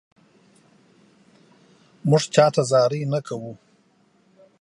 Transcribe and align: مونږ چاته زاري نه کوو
مونږ 2.09 2.23
چاته 2.35 2.61
زاري 2.71 3.01
نه 3.13 3.19
کوو 3.27 3.53